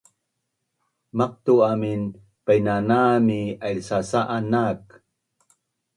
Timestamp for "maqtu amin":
1.17-2.01